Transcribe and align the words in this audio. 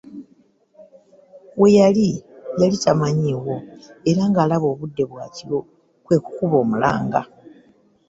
Weyali 1.61 2.09
yali 2.61 2.77
tamanyiiwo 2.83 3.55
era 4.09 4.21
ng'alaba 4.29 4.67
obudde 4.73 5.03
bwa 5.11 5.25
kiro 5.35 5.59
kwe 6.05 6.15
kukuba 6.23 6.55
omulanga. 6.63 7.21